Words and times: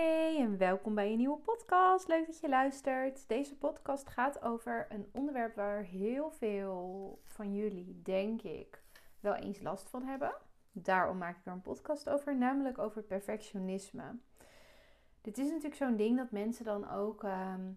Hey 0.00 0.38
en 0.38 0.58
welkom 0.58 0.94
bij 0.94 1.10
een 1.10 1.16
nieuwe 1.16 1.38
podcast. 1.38 2.08
Leuk 2.08 2.26
dat 2.26 2.40
je 2.40 2.48
luistert. 2.48 3.28
Deze 3.28 3.56
podcast 3.56 4.08
gaat 4.08 4.42
over 4.42 4.86
een 4.88 5.08
onderwerp 5.12 5.54
waar 5.54 5.82
heel 5.82 6.30
veel 6.30 7.20
van 7.24 7.54
jullie, 7.54 8.00
denk 8.02 8.42
ik, 8.42 8.82
wel 9.20 9.34
eens 9.34 9.60
last 9.60 9.88
van 9.88 10.02
hebben. 10.02 10.34
Daarom 10.72 11.18
maak 11.18 11.36
ik 11.38 11.46
er 11.46 11.52
een 11.52 11.60
podcast 11.60 12.08
over, 12.08 12.36
namelijk 12.36 12.78
over 12.78 13.02
perfectionisme. 13.02 14.18
Dit 15.20 15.38
is 15.38 15.46
natuurlijk 15.46 15.74
zo'n 15.74 15.96
ding 15.96 16.16
dat 16.16 16.30
mensen 16.30 16.64
dan 16.64 16.90
ook 16.90 17.24
ehm, 17.24 17.72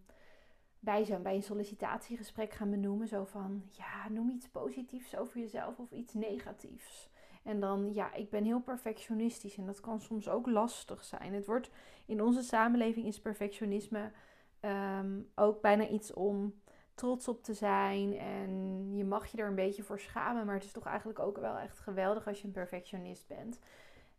bij, 0.80 1.06
zo, 1.06 1.20
bij 1.20 1.36
een 1.36 1.44
sollicitatiegesprek 1.44 2.54
gaan 2.54 2.70
benoemen. 2.70 3.08
Zo 3.08 3.26
van, 3.26 3.64
ja, 3.70 4.10
noem 4.10 4.30
iets 4.30 4.50
positiefs 4.50 5.16
over 5.16 5.40
jezelf 5.40 5.80
of 5.80 5.92
iets 5.92 6.14
negatiefs. 6.14 7.10
En 7.48 7.60
dan, 7.60 7.94
ja, 7.94 8.14
ik 8.14 8.30
ben 8.30 8.44
heel 8.44 8.62
perfectionistisch 8.62 9.58
en 9.58 9.66
dat 9.66 9.80
kan 9.80 10.00
soms 10.02 10.30
ook 10.30 10.48
lastig 10.48 11.04
zijn. 11.04 11.34
Het 11.34 11.46
wordt 11.46 11.70
in 12.06 12.22
onze 12.22 12.42
samenleving 12.42 13.06
is 13.06 13.22
perfectionisme 13.22 14.12
ehm, 14.60 15.20
ook 15.36 15.62
bijna 15.62 15.88
iets 15.88 16.14
om 16.14 16.54
trots 16.94 17.28
op 17.28 17.44
te 17.44 17.54
zijn. 17.54 18.18
En 18.18 18.52
je 18.96 19.06
mag 19.06 19.28
je 19.28 19.38
er 19.38 19.48
een 19.48 19.56
beetje 19.56 19.84
voor 19.84 20.00
schamen, 20.00 20.46
maar 20.46 20.56
het 20.56 20.64
is 20.64 20.72
toch 20.72 20.86
eigenlijk 20.86 21.20
ook 21.20 21.38
wel 21.38 21.58
echt 21.58 21.80
geweldig 21.80 22.28
als 22.28 22.42
je 22.42 22.48
een 22.48 22.54
perfectionist 22.54 23.28
bent. 23.28 23.60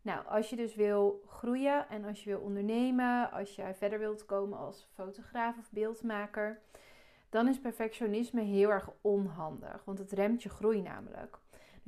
Nou, 0.02 0.26
als 0.26 0.50
je 0.50 0.56
dus 0.56 0.74
wil 0.74 1.22
groeien 1.26 1.88
en 1.88 2.04
als 2.04 2.24
je 2.24 2.30
wil 2.30 2.40
ondernemen, 2.40 3.30
als 3.30 3.56
je 3.56 3.74
verder 3.74 3.98
wilt 3.98 4.24
komen 4.26 4.58
als 4.58 4.88
fotograaf 4.94 5.58
of 5.58 5.70
beeldmaker, 5.70 6.60
dan 7.28 7.48
is 7.48 7.60
perfectionisme 7.60 8.40
heel 8.40 8.70
erg 8.70 8.90
onhandig, 9.00 9.84
want 9.84 9.98
het 9.98 10.12
remt 10.12 10.42
je 10.42 10.48
groei 10.48 10.82
namelijk. 10.82 11.38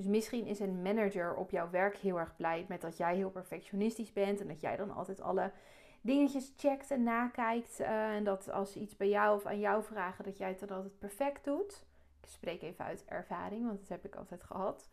Dus 0.01 0.09
misschien 0.09 0.47
is 0.47 0.61
een 0.61 0.83
manager 0.83 1.35
op 1.35 1.51
jouw 1.51 1.71
werk 1.71 1.97
heel 1.97 2.19
erg 2.19 2.37
blij 2.37 2.65
met 2.69 2.81
dat 2.81 2.97
jij 2.97 3.17
heel 3.17 3.31
perfectionistisch 3.31 4.13
bent 4.13 4.41
en 4.41 4.49
dat 4.49 4.61
jij 4.61 4.77
dan 4.77 4.91
altijd 4.91 5.21
alle 5.21 5.53
dingetjes 6.01 6.53
checkt 6.57 6.91
en 6.91 7.03
nakijkt. 7.03 7.81
Uh, 7.81 8.15
en 8.15 8.25
dat 8.25 8.51
als 8.51 8.73
ze 8.73 8.81
iets 8.81 8.97
bij 8.97 9.09
jou 9.09 9.37
of 9.37 9.47
aan 9.47 9.59
jou 9.59 9.83
vragen, 9.83 10.25
dat 10.25 10.39
jij 10.39 10.48
het 10.48 10.59
dan 10.59 10.69
altijd 10.69 10.98
perfect 10.98 11.45
doet. 11.45 11.84
Ik 12.23 12.29
spreek 12.29 12.62
even 12.62 12.84
uit 12.84 13.05
ervaring, 13.05 13.67
want 13.67 13.79
dat 13.79 13.89
heb 13.89 14.05
ik 14.05 14.15
altijd 14.15 14.42
gehad. 14.42 14.89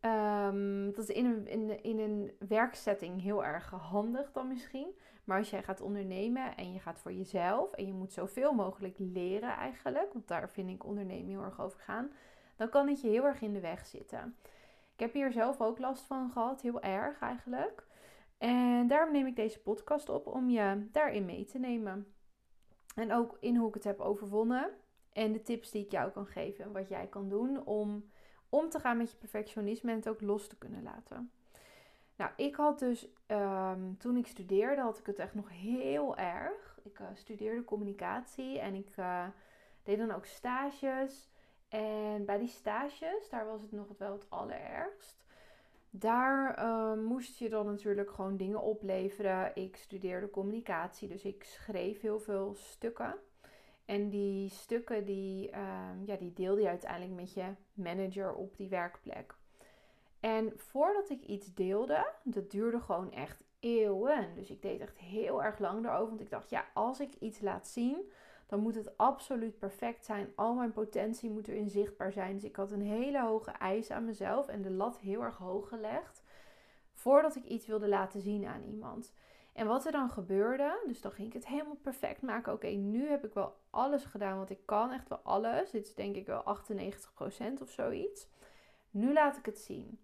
Um, 0.00 0.92
dat 0.92 1.08
is 1.08 1.14
in 1.14 1.24
een, 1.24 1.46
in, 1.46 1.82
in 1.82 1.98
een 1.98 2.32
werksetting 2.48 3.22
heel 3.22 3.44
erg 3.44 3.70
handig 3.70 4.32
dan 4.32 4.48
misschien. 4.48 4.98
Maar 5.24 5.38
als 5.38 5.50
jij 5.50 5.62
gaat 5.62 5.80
ondernemen 5.80 6.56
en 6.56 6.72
je 6.72 6.80
gaat 6.80 6.98
voor 6.98 7.12
jezelf 7.12 7.72
en 7.72 7.86
je 7.86 7.92
moet 7.92 8.12
zoveel 8.12 8.52
mogelijk 8.52 8.94
leren 8.98 9.56
eigenlijk, 9.56 10.12
want 10.12 10.28
daar 10.28 10.50
vind 10.50 10.70
ik 10.70 10.84
ondernemen 10.84 11.28
heel 11.28 11.42
erg 11.42 11.60
over 11.60 11.80
gaan 11.80 12.10
dan 12.56 12.68
kan 12.68 12.88
het 12.88 13.00
je 13.00 13.08
heel 13.08 13.24
erg 13.24 13.40
in 13.40 13.52
de 13.52 13.60
weg 13.60 13.86
zitten. 13.86 14.36
Ik 14.92 15.00
heb 15.00 15.12
hier 15.12 15.32
zelf 15.32 15.60
ook 15.60 15.78
last 15.78 16.06
van 16.06 16.30
gehad, 16.30 16.62
heel 16.62 16.80
erg 16.80 17.20
eigenlijk. 17.20 17.86
En 18.38 18.86
daarom 18.86 19.12
neem 19.12 19.26
ik 19.26 19.36
deze 19.36 19.60
podcast 19.60 20.08
op 20.08 20.26
om 20.26 20.50
je 20.50 20.88
daarin 20.92 21.24
mee 21.24 21.44
te 21.44 21.58
nemen. 21.58 22.14
En 22.94 23.12
ook 23.12 23.36
in 23.40 23.56
hoe 23.56 23.68
ik 23.68 23.74
het 23.74 23.84
heb 23.84 24.00
overwonnen. 24.00 24.70
En 25.12 25.32
de 25.32 25.42
tips 25.42 25.70
die 25.70 25.84
ik 25.84 25.90
jou 25.90 26.10
kan 26.10 26.26
geven. 26.26 26.64
En 26.64 26.72
wat 26.72 26.88
jij 26.88 27.06
kan 27.06 27.28
doen 27.28 27.66
om 27.66 28.10
om 28.48 28.68
te 28.68 28.80
gaan 28.80 28.96
met 28.96 29.10
je 29.10 29.16
perfectionisme 29.16 29.90
en 29.90 29.96
het 29.96 30.08
ook 30.08 30.20
los 30.20 30.48
te 30.48 30.56
kunnen 30.56 30.82
laten. 30.82 31.30
Nou, 32.16 32.30
ik 32.36 32.54
had 32.54 32.78
dus 32.78 33.08
ehm, 33.26 33.94
toen 33.98 34.16
ik 34.16 34.26
studeerde, 34.26 34.80
had 34.82 34.98
ik 34.98 35.06
het 35.06 35.18
echt 35.18 35.34
nog 35.34 35.50
heel 35.50 36.16
erg. 36.16 36.78
Ik 36.82 36.98
uh, 36.98 37.06
studeerde 37.14 37.64
communicatie 37.64 38.58
en 38.58 38.74
ik 38.74 38.96
uh, 38.96 39.26
deed 39.82 39.98
dan 39.98 40.10
ook 40.10 40.24
stages. 40.24 41.30
En 41.68 42.24
bij 42.24 42.38
die 42.38 42.48
stages, 42.48 43.28
daar 43.28 43.46
was 43.46 43.62
het 43.62 43.72
nog 43.72 43.86
wel 43.98 44.12
het 44.12 44.30
allerergst. 44.30 45.24
Daar 45.90 46.54
ehm, 46.54 47.02
moest 47.02 47.38
je 47.38 47.48
dan 47.48 47.66
natuurlijk 47.66 48.10
gewoon 48.10 48.36
dingen 48.36 48.62
opleveren. 48.62 49.50
Ik 49.54 49.76
studeerde 49.76 50.30
communicatie, 50.30 51.08
dus 51.08 51.24
ik 51.24 51.44
schreef 51.44 52.00
heel 52.00 52.20
veel 52.20 52.54
stukken. 52.54 53.14
En 53.84 54.08
die 54.08 54.48
stukken 54.48 55.04
die, 55.04 55.56
um, 55.56 56.04
ja, 56.04 56.16
die 56.16 56.32
deelde 56.32 56.60
je 56.60 56.68
uiteindelijk 56.68 57.20
met 57.20 57.32
je 57.32 57.54
manager 57.74 58.34
op 58.34 58.56
die 58.56 58.68
werkplek. 58.68 59.34
En 60.20 60.52
voordat 60.56 61.10
ik 61.10 61.22
iets 61.22 61.54
deelde, 61.54 62.06
dat 62.22 62.50
duurde 62.50 62.80
gewoon 62.80 63.12
echt 63.12 63.44
eeuwen. 63.60 64.34
Dus 64.34 64.50
ik 64.50 64.62
deed 64.62 64.80
echt 64.80 64.98
heel 64.98 65.42
erg 65.42 65.58
lang 65.58 65.84
erover. 65.84 66.08
Want 66.08 66.20
ik 66.20 66.30
dacht, 66.30 66.50
ja, 66.50 66.64
als 66.74 67.00
ik 67.00 67.14
iets 67.14 67.40
laat 67.40 67.68
zien, 67.68 68.10
dan 68.46 68.60
moet 68.60 68.74
het 68.74 68.96
absoluut 68.96 69.58
perfect 69.58 70.04
zijn. 70.04 70.32
Al 70.34 70.54
mijn 70.54 70.72
potentie 70.72 71.30
moet 71.30 71.48
erin 71.48 71.70
zichtbaar 71.70 72.12
zijn. 72.12 72.34
Dus 72.34 72.44
ik 72.44 72.56
had 72.56 72.70
een 72.70 72.82
hele 72.82 73.20
hoge 73.20 73.50
eis 73.50 73.90
aan 73.90 74.04
mezelf 74.04 74.48
en 74.48 74.62
de 74.62 74.70
lat 74.70 74.98
heel 74.98 75.22
erg 75.22 75.36
hoog 75.36 75.68
gelegd. 75.68 76.22
Voordat 76.92 77.36
ik 77.36 77.44
iets 77.44 77.66
wilde 77.66 77.88
laten 77.88 78.20
zien 78.20 78.46
aan 78.46 78.62
iemand. 78.62 79.12
En 79.52 79.66
wat 79.66 79.86
er 79.86 79.92
dan 79.92 80.10
gebeurde, 80.10 80.82
dus 80.86 81.00
dan 81.00 81.12
ging 81.12 81.28
ik 81.28 81.32
het 81.34 81.46
helemaal 81.46 81.78
perfect 81.82 82.22
maken. 82.22 82.52
Oké, 82.52 82.66
nu 82.66 83.08
heb 83.08 83.24
ik 83.24 83.34
wel 83.34 83.56
alles 83.70 84.04
gedaan, 84.04 84.36
want 84.36 84.50
ik 84.50 84.60
kan 84.64 84.92
echt 84.92 85.08
wel 85.08 85.20
alles. 85.22 85.70
Dit 85.70 85.86
is 85.86 85.94
denk 85.94 86.16
ik 86.16 86.26
wel 86.26 86.42
98% 86.42 87.62
of 87.62 87.70
zoiets. 87.70 88.28
Nu 88.90 89.12
laat 89.12 89.36
ik 89.36 89.46
het 89.46 89.58
zien. 89.58 90.00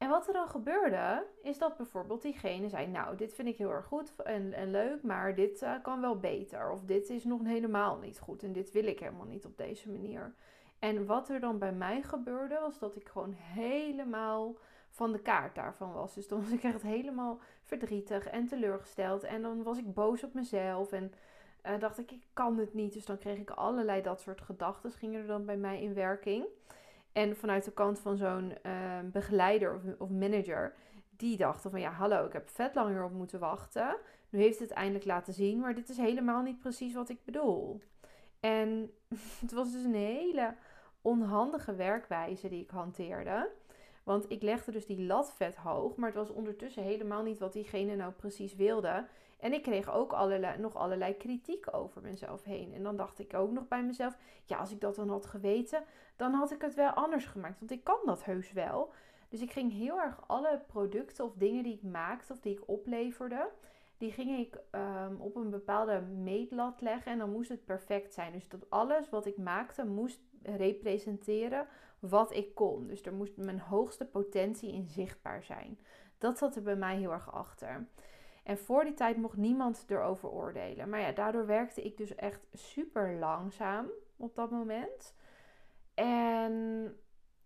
En 0.00 0.08
wat 0.08 0.26
er 0.26 0.32
dan 0.32 0.48
gebeurde, 0.48 1.26
is 1.42 1.58
dat 1.58 1.76
bijvoorbeeld 1.76 2.22
diegene 2.22 2.68
zei: 2.68 2.86
Nou, 2.86 3.16
dit 3.16 3.34
vind 3.34 3.48
ik 3.48 3.56
heel 3.56 3.70
erg 3.70 3.86
goed 3.86 4.14
en, 4.16 4.52
en 4.52 4.70
leuk, 4.70 5.02
maar 5.02 5.34
dit 5.34 5.62
uh, 5.62 5.74
kan 5.82 6.00
wel 6.00 6.18
beter. 6.18 6.70
Of 6.70 6.84
dit 6.84 7.10
is 7.10 7.24
nog 7.24 7.44
helemaal 7.44 7.98
niet 7.98 8.18
goed 8.18 8.42
en 8.42 8.52
dit 8.52 8.72
wil 8.72 8.84
ik 8.84 9.00
helemaal 9.00 9.26
niet 9.26 9.44
op 9.44 9.56
deze 9.56 9.90
manier. 9.90 10.34
En 10.78 11.06
wat 11.06 11.28
er 11.28 11.40
dan 11.40 11.58
bij 11.58 11.72
mij 11.72 12.02
gebeurde, 12.02 12.58
was 12.60 12.78
dat 12.78 12.96
ik 12.96 13.08
gewoon 13.08 13.32
helemaal 13.32 14.56
van 14.90 15.12
de 15.12 15.20
kaart 15.20 15.54
daarvan 15.54 15.92
was. 15.92 16.14
Dus 16.14 16.28
dan 16.28 16.40
was 16.42 16.50
ik 16.50 16.62
echt 16.62 16.82
helemaal 16.82 17.40
verdrietig 17.62 18.26
en 18.26 18.46
teleurgesteld. 18.46 19.22
En 19.22 19.42
dan 19.42 19.62
was 19.62 19.78
ik 19.78 19.94
boos 19.94 20.24
op 20.24 20.34
mezelf 20.34 20.92
en 20.92 21.12
uh, 21.66 21.78
dacht 21.78 21.98
ik: 21.98 22.10
Ik 22.10 22.26
kan 22.32 22.58
het 22.58 22.74
niet. 22.74 22.92
Dus 22.92 23.04
dan 23.04 23.18
kreeg 23.18 23.38
ik 23.38 23.50
allerlei 23.50 24.02
dat 24.02 24.20
soort 24.20 24.40
gedachten, 24.40 24.90
gingen 24.90 25.20
er 25.20 25.26
dan 25.26 25.44
bij 25.44 25.56
mij 25.56 25.82
in 25.82 25.94
werking. 25.94 26.44
En 27.12 27.36
vanuit 27.36 27.64
de 27.64 27.72
kant 27.72 27.98
van 27.98 28.16
zo'n 28.16 28.54
ehm, 28.62 29.10
begeleider 29.10 29.74
of, 29.74 29.82
of, 29.98 30.10
manager, 30.10 30.74
die 31.16 31.36
dachten 31.36 31.70
van 31.70 31.80
ja, 31.80 31.90
hallo, 31.90 32.26
ik 32.26 32.32
heb 32.32 32.48
vet 32.48 32.74
langer 32.74 33.04
op 33.04 33.12
moeten 33.12 33.40
wachten. 33.40 33.96
Nu 34.28 34.40
heeft 34.40 34.58
het 34.58 34.70
eindelijk 34.70 35.04
laten 35.04 35.32
zien, 35.32 35.58
maar 35.58 35.74
dit 35.74 35.88
is 35.88 35.96
helemaal 35.96 36.42
niet 36.42 36.58
precies 36.58 36.94
wat 36.94 37.08
ik 37.08 37.24
bedoel. 37.24 37.80
En 38.40 38.90
het 39.40 39.52
was 39.52 39.72
dus 39.72 39.84
een 39.84 39.94
hele 39.94 40.54
onhandige 41.02 41.74
werkwijze 41.74 42.48
die 42.48 42.62
ik 42.62 42.70
hanteerde. 42.70 43.50
Want 44.02 44.30
ik 44.30 44.42
legde 44.42 44.72
dus 44.72 44.86
die 44.86 45.02
lat 45.02 45.32
vet 45.32 45.56
hoog, 45.56 45.96
maar 45.96 46.08
het 46.08 46.18
was 46.18 46.30
ondertussen 46.30 46.82
helemaal 46.82 47.22
niet 47.22 47.38
wat 47.38 47.52
diegene 47.52 47.96
nou 47.96 48.12
precies 48.12 48.54
wilde. 48.54 49.06
En 49.38 49.52
ik 49.52 49.62
kreeg 49.62 49.92
ook 49.92 50.12
allerlei, 50.12 50.58
nog 50.58 50.76
allerlei 50.76 51.16
kritiek 51.16 51.74
over 51.74 52.02
mezelf 52.02 52.44
heen. 52.44 52.74
En 52.74 52.82
dan 52.82 52.96
dacht 52.96 53.18
ik 53.18 53.34
ook 53.34 53.50
nog 53.50 53.68
bij 53.68 53.84
mezelf: 53.84 54.16
ja, 54.44 54.58
als 54.58 54.70
ik 54.70 54.80
dat 54.80 54.94
dan 54.94 55.08
had 55.08 55.26
geweten, 55.26 55.84
dan 56.16 56.32
had 56.32 56.50
ik 56.50 56.62
het 56.62 56.74
wel 56.74 56.90
anders 56.90 57.24
gemaakt. 57.24 57.58
Want 57.58 57.70
ik 57.70 57.84
kan 57.84 58.00
dat 58.04 58.24
heus 58.24 58.52
wel. 58.52 58.92
Dus 59.28 59.40
ik 59.40 59.52
ging 59.52 59.72
heel 59.72 60.00
erg 60.00 60.22
alle 60.26 60.62
producten 60.66 61.24
of 61.24 61.34
dingen 61.34 61.62
die 61.62 61.74
ik 61.74 61.82
maakte 61.82 62.32
of 62.32 62.40
die 62.40 62.52
ik 62.52 62.68
opleverde, 62.68 63.48
die 63.98 64.12
ging 64.12 64.38
ik 64.38 64.58
um, 64.70 65.20
op 65.20 65.36
een 65.36 65.50
bepaalde 65.50 66.00
meetlat 66.00 66.80
leggen. 66.80 67.12
En 67.12 67.18
dan 67.18 67.32
moest 67.32 67.48
het 67.48 67.64
perfect 67.64 68.14
zijn. 68.14 68.32
Dus 68.32 68.48
dat 68.48 68.70
alles 68.70 69.08
wat 69.08 69.26
ik 69.26 69.36
maakte 69.36 69.84
moest 69.84 70.20
representeren 70.42 71.66
wat 72.00 72.34
ik 72.34 72.54
kon. 72.54 72.86
Dus 72.86 73.02
er 73.02 73.14
moest 73.14 73.36
mijn 73.36 73.60
hoogste 73.60 74.04
potentie 74.04 74.72
in 74.72 74.88
zichtbaar 74.88 75.44
zijn. 75.44 75.78
Dat 76.18 76.38
zat 76.38 76.56
er 76.56 76.62
bij 76.62 76.76
mij 76.76 76.96
heel 76.96 77.12
erg 77.12 77.32
achter. 77.32 77.86
En 78.44 78.58
voor 78.58 78.84
die 78.84 78.94
tijd 78.94 79.16
mocht 79.16 79.36
niemand 79.36 79.84
erover 79.88 80.30
oordelen. 80.30 80.88
Maar 80.88 81.00
ja, 81.00 81.12
daardoor 81.12 81.46
werkte 81.46 81.82
ik 81.82 81.96
dus 81.96 82.14
echt 82.14 82.46
super 82.52 83.14
langzaam 83.14 83.86
op 84.16 84.34
dat 84.34 84.50
moment. 84.50 85.14
En 85.94 86.96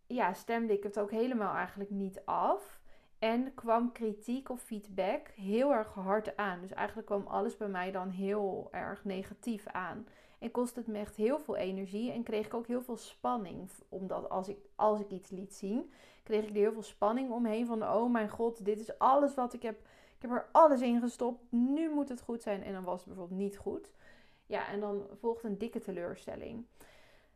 ja, 0.06 0.32
stemde 0.32 0.72
ik 0.72 0.82
het 0.82 0.98
ook 0.98 1.10
helemaal 1.10 1.54
eigenlijk 1.54 1.90
niet 1.90 2.22
af. 2.24 2.82
En 3.18 3.54
kwam 3.54 3.92
kritiek 3.92 4.48
of 4.48 4.60
feedback 4.60 5.28
heel 5.28 5.72
erg 5.72 5.94
hard 5.94 6.36
aan. 6.36 6.60
Dus 6.60 6.72
eigenlijk 6.72 7.06
kwam 7.06 7.26
alles 7.26 7.56
bij 7.56 7.68
mij 7.68 7.90
dan 7.90 8.10
heel 8.10 8.68
erg 8.70 9.04
negatief 9.04 9.66
aan. 9.66 10.06
En 10.44 10.50
kostte 10.50 10.80
het 10.80 10.88
me 10.88 10.98
echt 10.98 11.16
heel 11.16 11.38
veel 11.38 11.56
energie. 11.56 12.12
En 12.12 12.22
kreeg 12.22 12.46
ik 12.46 12.54
ook 12.54 12.66
heel 12.66 12.82
veel 12.82 12.96
spanning. 12.96 13.70
Omdat 13.88 14.28
als 14.30 14.48
ik, 14.48 14.58
als 14.74 15.00
ik 15.00 15.10
iets 15.10 15.30
liet 15.30 15.54
zien, 15.54 15.92
kreeg 16.22 16.42
ik 16.42 16.48
er 16.48 16.54
heel 16.54 16.72
veel 16.72 16.82
spanning 16.82 17.30
omheen. 17.30 17.66
Van 17.66 17.82
oh 17.82 18.10
mijn 18.10 18.28
god, 18.28 18.64
dit 18.64 18.80
is 18.80 18.98
alles 18.98 19.34
wat 19.34 19.52
ik 19.52 19.62
heb. 19.62 19.78
Ik 20.16 20.22
heb 20.22 20.30
er 20.30 20.48
alles 20.52 20.80
in 20.80 21.00
gestopt. 21.00 21.52
Nu 21.52 21.90
moet 21.90 22.08
het 22.08 22.20
goed 22.20 22.42
zijn. 22.42 22.62
En 22.62 22.72
dan 22.72 22.84
was 22.84 22.98
het 22.98 23.08
bijvoorbeeld 23.08 23.40
niet 23.40 23.56
goed. 23.56 23.90
Ja, 24.46 24.68
en 24.68 24.80
dan 24.80 25.06
volgt 25.20 25.44
een 25.44 25.58
dikke 25.58 25.80
teleurstelling. 25.80 26.64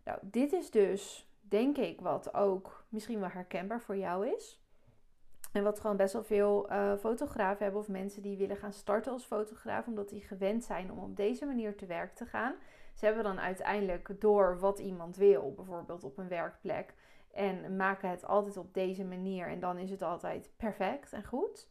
Nou, 0.04 0.18
dit 0.22 0.52
is 0.52 0.70
dus, 0.70 1.28
denk 1.40 1.76
ik, 1.76 2.00
wat 2.00 2.34
ook 2.34 2.84
misschien 2.88 3.20
wel 3.20 3.28
herkenbaar 3.28 3.80
voor 3.80 3.96
jou 3.96 4.26
is. 4.26 4.60
En 5.52 5.62
wat 5.62 5.80
gewoon 5.80 5.96
best 5.96 6.12
wel 6.12 6.24
veel 6.24 6.70
uh, 6.70 6.96
fotografen 6.96 7.62
hebben 7.62 7.80
of 7.80 7.88
mensen 7.88 8.22
die 8.22 8.36
willen 8.36 8.56
gaan 8.56 8.72
starten 8.72 9.12
als 9.12 9.24
fotograaf, 9.24 9.86
omdat 9.86 10.08
die 10.08 10.20
gewend 10.20 10.64
zijn 10.64 10.92
om 10.92 10.98
op 10.98 11.16
deze 11.16 11.46
manier 11.46 11.76
te 11.76 11.86
werk 11.86 12.14
te 12.14 12.26
gaan. 12.26 12.54
Ze 12.98 13.04
hebben 13.04 13.24
dan 13.24 13.40
uiteindelijk 13.40 14.20
door 14.20 14.58
wat 14.58 14.78
iemand 14.78 15.16
wil, 15.16 15.52
bijvoorbeeld 15.54 16.04
op 16.04 16.18
een 16.18 16.28
werkplek, 16.28 16.94
en 17.32 17.76
maken 17.76 18.10
het 18.10 18.24
altijd 18.26 18.56
op 18.56 18.74
deze 18.74 19.04
manier 19.04 19.46
en 19.46 19.60
dan 19.60 19.78
is 19.78 19.90
het 19.90 20.02
altijd 20.02 20.50
perfect 20.56 21.12
en 21.12 21.24
goed. 21.24 21.68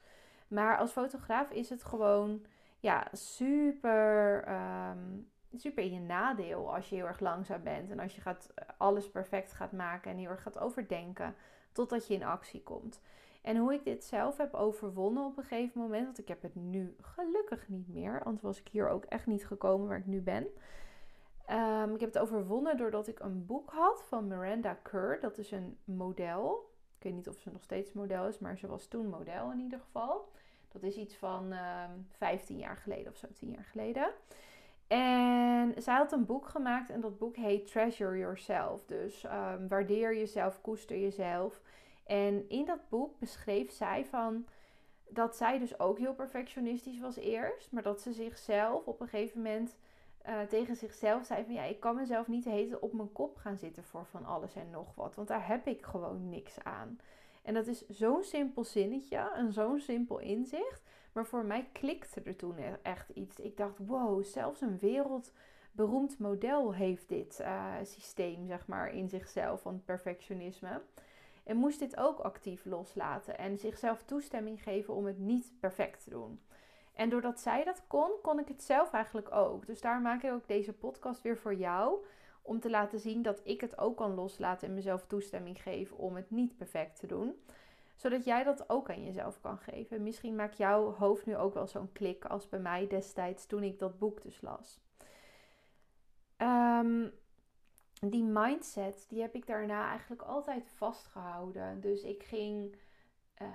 Maar 0.48 0.78
als 0.78 0.92
fotograaf 0.92 1.52
is 1.52 1.70
het 1.70 1.84
gewoon 1.84 2.46
ja, 2.80 3.08
super, 3.12 4.44
ehm, 4.44 5.18
super 5.56 5.84
in 5.84 5.94
je 5.94 6.00
nadeel 6.00 6.74
als 6.76 6.90
je 6.90 6.96
heel 6.96 7.06
erg 7.06 7.20
langzaam 7.20 7.64
bent. 7.64 7.92
En 7.92 8.00
als 8.00 8.16
je 8.16 8.22
gaat, 8.22 8.54
alles 8.78 9.10
perfect 9.10 9.54
gaat 9.54 9.72
maken 9.72 10.12
en 10.12 10.18
heel 10.18 10.30
erg 10.30 10.42
gaat 10.42 10.60
overdenken 10.60 11.36
totdat 11.72 12.08
je 12.08 12.14
in 12.14 12.24
actie 12.24 12.64
komt. 12.64 13.02
En 13.42 13.58
hoe 13.58 13.74
ik 13.74 13.84
dit 13.84 14.04
zelf 14.04 14.38
heb 14.38 14.54
overwonnen 14.54 15.26
op 15.26 15.38
een 15.38 15.44
gegeven 15.44 15.82
moment, 15.82 16.06
want 16.06 16.20
ik 16.20 16.28
heb 16.28 16.42
het 16.42 16.56
nu 16.56 16.96
gelukkig 17.02 17.68
niet 17.68 17.88
meer, 17.88 18.24
anders 18.24 18.44
was 18.44 18.60
ik 18.60 18.68
hier 18.68 18.90
ook 18.90 19.06
echt 19.06 19.26
niet 19.26 19.46
gekomen 19.46 19.88
waar 19.88 19.98
ik 19.98 20.06
nu 20.06 20.22
ben. 20.22 20.48
Ehm, 21.98 22.04
ik 22.06 22.14
heb 22.14 22.14
het 22.14 22.32
overwonnen 22.32 22.78
doordat 22.78 23.08
ik 23.08 23.20
een 23.20 23.46
boek 23.46 23.70
had 23.70 24.04
van 24.04 24.28
Miranda 24.28 24.74
Kerr. 24.74 25.20
Dat 25.20 25.38
is 25.38 25.52
een 25.52 25.78
model. 25.84 26.72
Ik 26.98 27.04
weet 27.04 27.14
niet 27.14 27.28
of 27.28 27.40
ze 27.40 27.52
nog 27.52 27.64
steeds 27.64 27.94
model 27.94 28.28
is, 28.28 28.40
maar 28.40 28.58
ze 28.58 28.68
was 28.68 28.88
toen 28.88 29.10
model 29.10 29.52
in 29.52 29.60
ieder 29.60 29.80
geval. 29.80 30.32
Dat 30.72 30.84
is 30.84 30.96
iets 30.96 31.16
van 31.16 31.44
um, 31.44 31.52
ehm, 31.52 31.92
15 32.10 32.58
jaar 32.58 32.78
geleden 32.78 33.12
of 33.12 33.18
zo, 33.18 33.28
10 33.34 33.52
jaar 33.52 33.64
geleden. 33.64 34.12
En 34.88 35.74
zij 35.78 35.96
had 35.96 36.12
een 36.12 36.26
boek 36.26 36.48
gemaakt 36.48 36.90
en 36.90 37.02
dat 37.02 37.18
boek 37.18 37.36
heet 37.36 37.68
Treasure 37.68 38.18
Yourself. 38.18 38.86
Dus 38.86 39.24
um, 39.24 39.68
waardeer 39.68 40.18
jezelf, 40.18 40.62
koester 40.62 40.98
jezelf. 40.98 41.62
En 42.06 42.50
in 42.50 42.66
dat 42.66 42.90
boek 42.90 43.20
beschreef 43.20 43.72
zij 43.72 44.06
van 44.06 44.48
dat 45.10 45.36
zij 45.36 45.60
dus 45.60 45.80
ook 45.80 45.98
heel 45.98 46.14
perfectionistisch 46.14 47.00
was 47.00 47.16
eerst, 47.16 47.72
maar 47.72 47.84
dat 47.84 48.02
ze 48.02 48.14
zichzelf 48.14 48.86
op 48.86 49.02
een 49.02 49.08
gegeven 49.08 49.42
moment 49.42 49.78
uh, 50.28 50.42
tegen 50.42 50.76
zichzelf 50.76 51.26
zei 51.26 51.44
van 51.44 51.54
ja, 51.54 51.64
ik 51.64 51.80
kan 51.80 51.96
mezelf 51.96 52.28
niet 52.28 52.46
heten 52.46 52.82
op 52.82 52.94
mijn 52.94 53.12
kop 53.12 53.38
gaan 53.38 53.58
zitten 53.58 53.84
voor 53.84 54.06
van 54.06 54.26
alles 54.26 54.56
en 54.56 54.70
nog 54.70 54.96
wat, 54.96 55.16
want 55.16 55.28
daar 55.28 55.48
heb 55.48 55.68
ik 55.68 55.86
gewoon 55.86 56.30
niks 56.30 56.64
aan. 56.64 57.00
En 57.44 57.54
dat 57.54 57.68
is 57.68 57.88
zo'n 57.88 58.24
simpel 58.24 58.64
zinnetje 58.64 59.32
en 59.36 59.54
zo'n 59.54 59.80
simpel 59.80 60.20
inzicht, 60.20 60.82
maar 61.12 61.26
voor 61.26 61.46
mij 61.46 61.70
klikte 61.72 62.22
er 62.22 62.36
toen 62.36 62.58
e-, 62.58 62.76
echt 62.82 63.10
iets. 63.10 63.40
Ik 63.40 63.58
dacht, 63.58 63.78
wow, 63.78 64.24
zelfs 64.24 64.62
een 64.62 64.80
wereldberoemd 64.80 66.20
model 66.20 66.74
heeft 66.74 67.10
dit 67.10 67.40
uh, 67.42 67.74
systeem, 67.84 68.48
zeg 68.48 68.68
maar, 68.68 68.94
in 68.94 69.10
zichzelf 69.10 69.62
van 69.62 69.84
perfectionisme. 69.86 70.82
En 71.44 71.58
moest 71.58 71.80
dit 71.80 71.98
ook 71.98 72.20
actief 72.20 72.66
loslaten 72.66 73.38
en 73.38 73.58
zichzelf 73.58 74.04
toestemming 74.04 74.64
geven 74.64 74.94
om 74.94 75.06
het 75.06 75.20
niet 75.20 75.52
perfect 75.60 76.04
te 76.04 76.10
doen. 76.10 76.40
En 76.98 77.10
doordat 77.10 77.40
zij 77.40 77.64
dat 77.64 77.84
kon, 77.88 78.12
kon 78.22 78.40
ik 78.40 78.48
het 78.48 78.64
zelf 78.64 78.92
eigenlijk 78.92 79.32
ook. 79.32 79.66
Dus 79.66 79.82
daar 79.82 80.02
maak 80.02 80.24
ik 80.24 80.32
ook 80.32 80.48
deze 80.48 80.74
podcast 80.74 81.22
weer 81.22 81.38
voor 81.38 81.56
jou. 81.56 82.06
Om 82.42 82.60
te 82.60 82.70
laten 82.70 83.00
zien 83.00 83.22
dat 83.22 83.42
ik 83.44 83.62
het 83.62 83.78
ook 83.78 83.98
kan 83.98 84.14
loslaten 84.14 84.68
en 84.68 84.74
mezelf 84.74 85.06
toestemming 85.06 85.62
geven 85.62 85.98
om 85.98 86.16
het 86.16 86.32
niet 86.32 86.58
perfect 86.58 87.00
te 87.00 87.08
doen. 87.08 87.42
Zodat 87.96 88.26
jij 88.26 88.44
dat 88.44 88.70
ook 88.70 88.90
aan 88.90 89.04
jezelf 89.04 89.42
kan 89.42 89.58
geven. 89.58 90.04
Misschien 90.04 90.36
maakt 90.36 90.58
jouw 90.58 90.94
hoofd 90.94 91.26
nu 91.26 91.36
ook 91.36 91.54
wel 91.54 91.68
zo'n 91.68 91.92
klik 91.92 92.26
als 92.26 92.50
bij 92.50 92.60
mij 92.60 92.88
destijds 92.88 93.46
toen 93.46 93.64
ik 93.64 93.80
dat 93.80 94.00
boek 94.00 94.22
dus 94.22 94.42
las. 94.42 94.80
Um, 96.38 97.12
die 98.00 98.24
mindset, 98.24 99.06
die 99.10 99.22
heb 99.22 99.36
ik 99.36 99.48
daarna 99.48 99.90
eigenlijk 99.90 100.22
altijd 100.22 100.70
vastgehouden. 100.76 101.82
Dus 101.82 102.04
ik 102.04 102.24
ging 102.24 102.76
uh, 103.42 103.48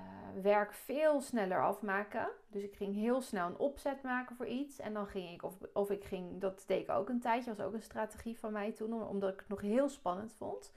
werk 0.43 0.73
veel 0.73 1.21
sneller 1.21 1.63
afmaken. 1.65 2.29
Dus 2.49 2.63
ik 2.63 2.75
ging 2.75 2.95
heel 2.95 3.21
snel 3.21 3.47
een 3.47 3.59
opzet 3.59 4.03
maken 4.03 4.37
voor 4.37 4.47
iets. 4.47 4.79
En 4.79 4.93
dan 4.93 5.07
ging 5.07 5.31
ik, 5.31 5.43
of, 5.43 5.55
of 5.73 5.91
ik 5.91 6.05
ging, 6.05 6.41
dat 6.41 6.65
deed 6.67 6.81
ik 6.81 6.91
ook 6.91 7.09
een 7.09 7.21
tijdje, 7.21 7.55
was 7.55 7.67
ook 7.67 7.75
een 7.75 7.83
strategie 7.83 8.39
van 8.39 8.53
mij 8.53 8.73
toen, 8.73 9.07
omdat 9.09 9.33
ik 9.33 9.39
het 9.39 9.49
nog 9.49 9.61
heel 9.61 9.89
spannend 9.89 10.35
vond. 10.35 10.73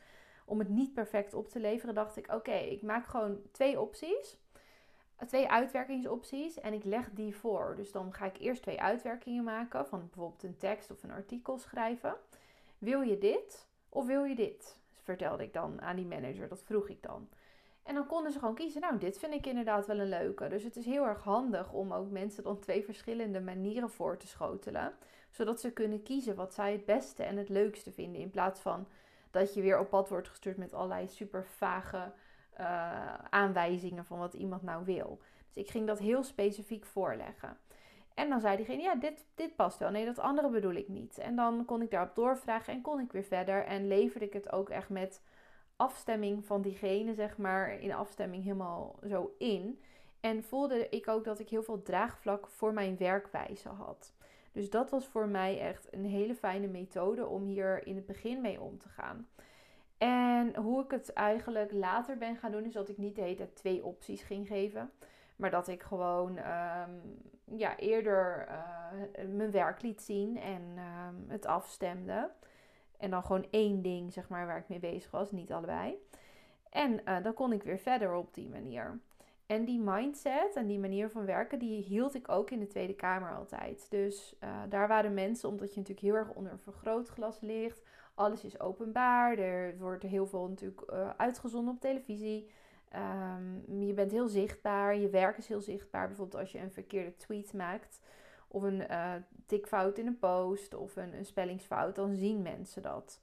Om 0.45 0.59
het 0.59 0.69
niet 0.69 0.93
perfect 0.93 1.33
op 1.33 1.49
te 1.49 1.59
leveren, 1.59 1.95
dacht 1.95 2.17
ik: 2.17 2.33
oké, 2.33 2.55
ik 2.55 2.81
maak 2.81 3.05
gewoon 3.05 3.41
twee 3.51 3.81
opties. 3.81 4.43
Twee 5.27 5.49
uitwerkingsopties 5.49 6.59
en 6.59 6.73
ik 6.73 6.83
leg 6.83 7.09
die 7.11 7.35
voor. 7.35 7.73
Dus 7.75 7.91
dan 7.91 8.13
ga 8.13 8.25
ik 8.25 8.37
eerst 8.37 8.61
twee 8.61 8.81
uitwerkingen 8.81 9.43
maken 9.43 9.87
van 9.87 9.99
bijvoorbeeld 9.99 10.43
een 10.43 10.57
tekst 10.57 10.91
of 10.91 11.03
een 11.03 11.11
artikel 11.11 11.57
schrijven. 11.57 12.15
Wil 12.77 13.01
je 13.01 13.17
dit 13.17 13.67
of 13.89 14.05
wil 14.05 14.23
je 14.23 14.35
dit? 14.35 14.79
Vertelde 15.01 15.43
ik 15.43 15.53
dan 15.53 15.81
aan 15.81 15.95
die 15.95 16.05
manager. 16.05 16.47
Dat 16.47 16.63
vroeg 16.63 16.89
ik 16.89 17.03
dan. 17.03 17.29
En 17.85 17.95
dan 17.95 18.05
konden 18.07 18.31
ze 18.31 18.39
gewoon 18.39 18.55
kiezen. 18.55 18.81
Nou, 18.81 18.97
dit 18.97 19.17
vind 19.17 19.33
ik 19.33 19.45
inderdaad 19.45 19.85
wel 19.85 19.99
een 19.99 20.09
leuke. 20.09 20.47
Dus 20.47 20.63
het 20.63 20.75
is 20.75 20.85
heel 20.85 21.05
erg 21.05 21.23
handig 21.23 21.71
om 21.71 21.93
ook 21.93 22.11
mensen 22.11 22.43
dan 22.43 22.59
twee 22.59 22.83
verschillende 22.83 23.39
manieren 23.41 23.89
voor 23.89 24.17
te 24.17 24.27
schotelen. 24.27 24.93
Zodat 25.29 25.59
ze 25.59 25.71
kunnen 25.71 26.03
kiezen 26.03 26.35
wat 26.35 26.53
zij 26.53 26.71
het 26.71 26.85
beste 26.85 27.23
en 27.23 27.37
het 27.37 27.49
leukste 27.49 27.91
vinden. 27.91 28.21
In 28.21 28.29
plaats 28.29 28.59
van 28.59 28.87
dat 29.31 29.53
je 29.53 29.61
weer 29.61 29.79
op 29.79 29.89
pad 29.89 30.09
wordt 30.09 30.27
gestuurd 30.27 30.57
met 30.57 30.73
allerlei 30.73 31.07
super 31.07 31.45
vage 31.45 32.11
uh, 32.59 33.13
aanwijzingen 33.29 34.05
van 34.05 34.19
wat 34.19 34.33
iemand 34.33 34.61
nou 34.61 34.85
wil. 34.85 35.19
Dus 35.47 35.63
ik 35.63 35.69
ging 35.69 35.87
dat 35.87 35.99
heel 35.99 36.23
specifiek 36.23 36.85
voorleggen. 36.85 37.57
En 38.13 38.29
dan 38.29 38.39
zei 38.39 38.55
diegene, 38.57 38.81
ja, 38.81 38.95
dit, 38.95 39.25
dit 39.35 39.55
past 39.55 39.79
wel. 39.79 39.89
Nee, 39.89 40.05
dat 40.05 40.19
andere 40.19 40.49
bedoel 40.49 40.73
ik 40.73 40.87
niet. 40.87 41.17
En 41.17 41.35
dan 41.35 41.65
kon 41.65 41.81
ik 41.81 41.91
daarop 41.91 42.15
doorvragen 42.15 42.73
en 42.73 42.81
kon 42.81 42.99
ik 42.99 43.11
weer 43.11 43.23
verder. 43.23 43.65
En 43.65 43.87
leverde 43.87 44.25
ik 44.25 44.33
het 44.33 44.51
ook 44.51 44.69
echt 44.69 44.89
met 44.89 45.21
afstemming 45.75 46.45
van 46.45 46.61
diegene, 46.61 47.13
zeg 47.13 47.37
maar, 47.37 47.79
in 47.79 47.93
afstemming 47.93 48.43
helemaal 48.43 48.99
zo 49.07 49.35
in. 49.37 49.81
En 50.19 50.43
voelde 50.43 50.89
ik 50.89 51.07
ook 51.07 51.23
dat 51.23 51.39
ik 51.39 51.49
heel 51.49 51.63
veel 51.63 51.81
draagvlak 51.81 52.47
voor 52.47 52.73
mijn 52.73 52.97
werkwijze 52.97 53.69
had. 53.69 54.13
Dus 54.51 54.69
dat 54.69 54.89
was 54.89 55.05
voor 55.05 55.27
mij 55.27 55.59
echt 55.59 55.93
een 55.93 56.05
hele 56.05 56.35
fijne 56.35 56.67
methode 56.67 57.27
om 57.27 57.43
hier 57.43 57.87
in 57.87 57.95
het 57.95 58.05
begin 58.05 58.41
mee 58.41 58.61
om 58.61 58.77
te 58.77 58.89
gaan. 58.89 59.27
En 59.97 60.55
hoe 60.55 60.83
ik 60.83 60.91
het 60.91 61.13
eigenlijk 61.13 61.71
later 61.71 62.17
ben 62.17 62.35
gaan 62.35 62.51
doen, 62.51 62.65
is 62.65 62.73
dat 62.73 62.89
ik 62.89 62.97
niet 62.97 63.15
de 63.15 63.21
hele 63.21 63.35
tijd 63.35 63.55
twee 63.55 63.85
opties 63.85 64.21
ging 64.21 64.47
geven. 64.47 64.91
Maar 65.35 65.51
dat 65.51 65.67
ik 65.67 65.83
gewoon 65.83 66.37
ehm, 66.37 66.91
ja, 67.45 67.77
eerder 67.77 68.47
uh, 68.47 69.25
mijn 69.35 69.51
werk 69.51 69.81
liet 69.81 70.01
zien 70.01 70.37
en 70.37 70.61
um, 70.77 71.25
het 71.27 71.45
afstemde. 71.45 72.31
En 72.97 73.09
dan 73.09 73.23
gewoon 73.23 73.47
één 73.49 73.81
ding, 73.81 74.13
zeg 74.13 74.29
maar, 74.29 74.45
waar 74.45 74.57
ik 74.57 74.69
mee 74.69 74.79
bezig 74.79 75.11
was, 75.11 75.31
niet 75.31 75.51
allebei. 75.51 75.95
En 76.69 77.01
uh, 77.05 77.23
dan 77.23 77.33
kon 77.33 77.51
ik 77.51 77.63
weer 77.63 77.79
verder 77.79 78.13
op 78.13 78.33
die 78.33 78.49
manier. 78.49 78.99
En 79.45 79.65
die 79.65 79.79
mindset 79.79 80.55
en 80.55 80.67
die 80.67 80.79
manier 80.79 81.09
van 81.09 81.25
werken, 81.25 81.59
die 81.59 81.83
hield 81.83 82.15
ik 82.15 82.29
ook 82.29 82.49
in 82.51 82.59
de 82.59 82.67
Tweede 82.67 82.93
Kamer 82.93 83.35
altijd. 83.35 83.89
Dus 83.89 84.35
uh, 84.43 84.49
daar 84.69 84.87
waren 84.87 85.13
mensen, 85.13 85.49
omdat 85.49 85.73
je 85.73 85.79
natuurlijk 85.79 86.07
heel 86.07 86.15
erg 86.15 86.33
onder 86.33 86.51
een 86.51 86.59
vergrootglas 86.59 87.41
ligt. 87.41 87.81
Alles 88.13 88.43
is 88.43 88.59
openbaar. 88.59 89.37
Er 89.37 89.77
wordt 89.77 90.03
heel 90.03 90.27
veel 90.27 90.47
natuurlijk 90.47 90.91
uh, 90.91 91.09
uitgezonden 91.17 91.73
op 91.73 91.79
televisie. 91.79 92.49
Um, 92.95 93.85
je 93.85 93.93
bent 93.93 94.11
heel 94.11 94.27
zichtbaar. 94.27 94.95
Je 94.97 95.09
werk 95.09 95.37
is 95.37 95.47
heel 95.47 95.61
zichtbaar. 95.61 96.07
Bijvoorbeeld 96.07 96.41
als 96.41 96.51
je 96.51 96.59
een 96.59 96.71
verkeerde 96.71 97.15
tweet 97.15 97.53
maakt 97.53 97.99
of 98.55 98.63
een 98.63 98.83
uh, 98.91 99.13
tikfout 99.45 99.97
in 99.97 100.07
een 100.07 100.19
post 100.19 100.75
of 100.75 100.95
een, 100.95 101.13
een, 101.13 101.25
spellingsfout, 101.25 101.95
dan 101.95 102.15
zien 102.15 102.41
mensen 102.41 102.81
dat. 102.81 103.21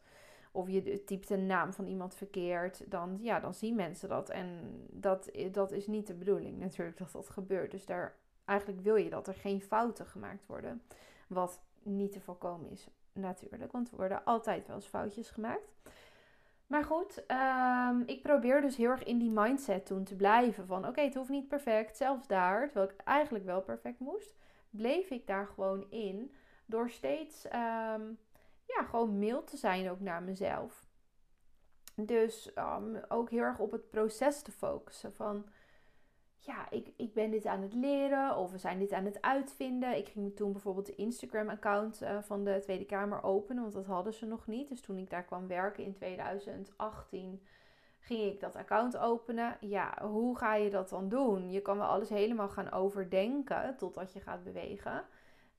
Of 0.50 0.68
je 0.68 1.04
typt 1.04 1.30
een 1.30 1.46
naam 1.46 1.72
van 1.72 1.86
iemand 1.86 2.14
verkeerd, 2.14 2.90
dan, 2.90 3.18
ja, 3.20 3.40
dan 3.40 3.54
zien 3.54 3.74
mensen 3.74 4.08
dat. 4.08 4.30
En 4.30 4.48
dat, 4.90 5.30
dat 5.52 5.72
is 5.72 5.86
niet 5.86 6.06
de 6.06 6.14
bedoeling 6.14 6.58
natuurlijk 6.58 6.98
dat 6.98 7.12
dat 7.12 7.28
gebeurt. 7.28 7.70
Dus 7.70 7.86
daar, 7.86 8.16
eigenlijk 8.44 8.80
wil 8.80 8.96
je 8.96 9.10
dat 9.10 9.26
er 9.26 9.34
geen 9.34 9.60
fouten 9.60 10.06
gemaakt 10.06 10.46
worden. 10.46 10.82
Wat 11.26 11.60
niet 11.82 12.12
te 12.12 12.20
voorkomen 12.20 12.70
is 12.70 12.88
natuurlijk, 13.12 13.72
want 13.72 13.90
er 13.90 13.96
worden 13.96 14.24
altijd 14.24 14.66
wel 14.66 14.76
eens 14.76 14.86
foutjes 14.86 15.30
gemaakt. 15.30 15.72
Maar 16.66 16.84
goed, 16.84 17.24
um, 17.90 18.02
ik 18.06 18.22
probeer 18.22 18.60
dus 18.60 18.76
heel 18.76 18.90
erg 18.90 19.04
in 19.04 19.18
die 19.18 19.30
mindset 19.30 19.86
toen 19.86 20.04
te 20.04 20.16
blijven. 20.16 20.66
Van 20.66 20.86
oké, 20.86 21.00
het 21.00 21.14
hoeft 21.14 21.30
niet 21.30 21.48
perfect. 21.48 21.96
Zelfs 21.96 22.26
daar, 22.26 22.64
terwijl 22.64 22.90
ik 22.90 22.96
eigenlijk 23.04 23.44
wel 23.44 23.62
perfect 23.62 23.98
moest 23.98 24.40
bleef 24.72 25.10
ik 25.10 25.26
daar 25.26 25.46
gewoon 25.46 25.90
in. 25.90 26.34
Door 26.66 26.90
steeds 26.90 27.44
um, 27.44 28.18
ja, 28.66 28.82
gewoon 28.88 29.18
mild 29.18 29.46
te 29.46 29.56
zijn 29.56 29.90
ook 29.90 30.00
naar 30.00 30.22
mezelf. 30.22 30.86
Dus 31.94 32.50
um, 32.58 33.00
ook 33.08 33.30
heel 33.30 33.42
erg 33.42 33.58
op 33.58 33.72
het 33.72 33.90
proces 33.90 34.42
te 34.42 34.52
focussen. 34.52 35.12
Van 35.12 35.46
ja, 36.36 36.70
ik, 36.70 36.92
ik 36.96 37.14
ben 37.14 37.30
dit 37.30 37.46
aan 37.46 37.62
het 37.62 37.74
leren 37.74 38.36
of 38.36 38.50
we 38.50 38.58
zijn 38.58 38.78
dit 38.78 38.92
aan 38.92 39.04
het 39.04 39.22
uitvinden. 39.22 39.96
Ik 39.96 40.08
ging 40.08 40.36
toen 40.36 40.52
bijvoorbeeld 40.52 40.86
de 40.86 40.94
Instagram-account 40.94 42.02
uh, 42.02 42.22
van 42.22 42.44
de 42.44 42.58
Tweede 42.60 42.84
Kamer 42.84 43.22
openen, 43.22 43.62
want 43.62 43.74
dat 43.74 43.86
hadden 43.86 44.14
ze 44.14 44.26
nog 44.26 44.46
niet. 44.46 44.68
Dus 44.68 44.80
toen 44.80 44.98
ik 44.98 45.10
daar 45.10 45.24
kwam 45.24 45.46
werken 45.46 45.84
in 45.84 45.92
2018 45.92 47.42
ging 48.02 48.32
ik 48.32 48.40
dat 48.40 48.56
account 48.56 48.96
openen. 48.96 49.56
Ja, 49.60 49.98
hoe 50.02 50.36
ga 50.38 50.54
je 50.54 50.70
dat 50.70 50.88
dan 50.88 51.08
doen? 51.08 51.50
Je 51.50 51.60
kan 51.60 51.78
wel 51.78 51.86
alles 51.86 52.08
helemaal 52.08 52.48
gaan 52.48 52.72
overdenken 52.72 53.76
totdat 53.76 54.12
je 54.12 54.20
gaat 54.20 54.44
bewegen. 54.44 55.04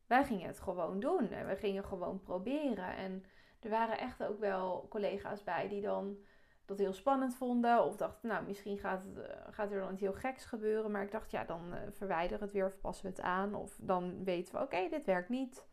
Wij 0.07 0.23
gingen 0.23 0.47
het 0.47 0.59
gewoon 0.59 0.99
doen 0.99 1.31
en 1.31 1.47
we 1.47 1.55
gingen 1.55 1.85
gewoon 1.85 2.19
proberen. 2.19 2.95
En 2.95 3.23
er 3.59 3.69
waren 3.69 3.97
echt 3.97 4.23
ook 4.23 4.39
wel 4.39 4.85
collega's 4.89 5.43
bij 5.43 5.67
die 5.67 5.81
dan 5.81 6.17
dat 6.65 6.77
heel 6.77 6.93
spannend 6.93 7.35
vonden. 7.35 7.83
Of 7.83 7.95
dachten, 7.95 8.29
nou, 8.29 8.45
misschien 8.45 8.77
gaat, 8.77 9.03
eh, 9.15 9.23
gaat 9.49 9.71
er 9.71 9.79
dan 9.79 9.91
iets 9.91 10.01
heel 10.01 10.13
geks 10.13 10.45
gebeuren. 10.45 10.91
Maar 10.91 11.03
ik 11.03 11.11
dacht, 11.11 11.31
ja, 11.31 11.43
dan 11.43 11.61
uh, 11.73 11.77
verwijder 11.91 12.41
het 12.41 12.51
weer 12.51 12.65
of 12.65 12.79
passen 12.81 13.05
we 13.05 13.11
het 13.11 13.21
aan. 13.21 13.55
Of 13.55 13.77
dan 13.81 14.23
weten 14.23 14.55
we, 14.55 14.61
oké, 14.61 14.87
dit 14.89 15.05
werkt 15.05 15.29
niet. 15.29 15.65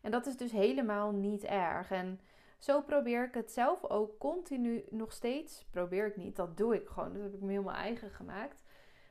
En 0.00 0.10
dat 0.10 0.26
is 0.26 0.36
dus 0.36 0.52
helemaal 0.52 1.12
niet 1.12 1.44
erg. 1.44 1.90
En 1.90 2.20
zo 2.62 2.80
probeer 2.82 3.24
ik 3.24 3.34
het 3.34 3.52
zelf 3.52 3.84
ook 3.84 4.18
continu 4.18 4.84
nog 4.90 5.12
steeds. 5.12 5.66
Probeer 5.70 6.06
ik 6.06 6.16
niet, 6.16 6.36
dat 6.36 6.56
doe 6.56 6.74
ik 6.74 6.88
gewoon. 6.88 7.12
Dat 7.12 7.22
heb 7.22 7.34
ik 7.34 7.40
me 7.40 7.50
helemaal 7.50 7.74
eigen 7.74 8.10
gemaakt. 8.10 8.62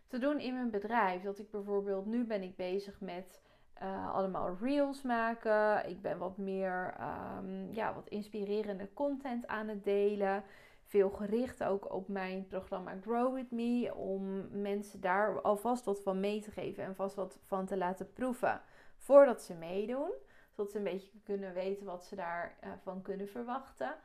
Te 0.07 0.17
doen 0.17 0.39
in 0.39 0.53
mijn 0.53 0.69
bedrijf. 0.69 1.21
Dat 1.21 1.39
ik 1.39 1.51
bijvoorbeeld, 1.51 2.05
nu 2.05 2.25
ben 2.25 2.41
ik 2.41 2.55
bezig 2.55 2.99
met 2.99 3.41
uh, 3.83 4.13
allemaal 4.15 4.57
reels 4.61 5.01
maken. 5.01 5.89
Ik 5.89 6.01
ben 6.01 6.17
wat 6.17 6.37
meer, 6.37 6.95
um, 7.37 7.73
ja, 7.73 7.93
wat 7.93 8.07
inspirerende 8.07 8.93
content 8.93 9.47
aan 9.47 9.67
het 9.67 9.83
delen. 9.83 10.43
Veel 10.85 11.09
gericht 11.09 11.63
ook 11.63 11.93
op 11.93 12.07
mijn 12.07 12.47
programma 12.47 12.97
Grow 13.01 13.33
With 13.33 13.51
Me. 13.51 13.95
Om 13.95 14.47
mensen 14.61 15.01
daar 15.01 15.41
alvast 15.41 15.85
wat 15.85 16.01
van 16.01 16.19
mee 16.19 16.41
te 16.41 16.51
geven 16.51 16.83
en 16.83 16.95
vast 16.95 17.15
wat 17.15 17.39
van 17.45 17.65
te 17.65 17.77
laten 17.77 18.13
proeven. 18.13 18.61
Voordat 18.97 19.41
ze 19.41 19.53
meedoen. 19.53 20.11
Zodat 20.55 20.71
ze 20.71 20.77
een 20.77 20.83
beetje 20.83 21.19
kunnen 21.23 21.53
weten 21.53 21.85
wat 21.85 22.05
ze 22.05 22.15
daarvan 22.15 22.69
uh, 22.69 22.71
van 22.83 23.01
kunnen 23.01 23.27
verwachten. 23.27 23.95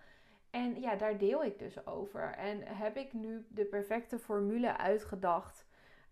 En 0.50 0.80
ja, 0.80 0.94
daar 0.94 1.18
deel 1.18 1.44
ik 1.44 1.58
dus 1.58 1.86
over. 1.86 2.30
En 2.30 2.62
heb 2.62 2.96
ik 2.96 3.12
nu 3.12 3.46
de 3.48 3.64
perfecte 3.64 4.18
formule 4.18 4.76
uitgedacht 4.76 5.66